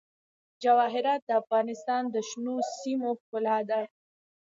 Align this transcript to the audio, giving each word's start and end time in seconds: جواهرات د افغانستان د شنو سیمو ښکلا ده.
جواهرات 0.63 1.21
د 1.25 1.29
افغانستان 1.41 2.03
د 2.09 2.15
شنو 2.29 2.55
سیمو 2.79 3.09
ښکلا 3.19 3.57
ده. 3.69 3.81